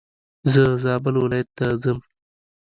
زه 0.53 0.63
زابل 0.83 1.15
ولايت 1.17 1.49
ته 1.57 1.65
ځم. 1.83 1.99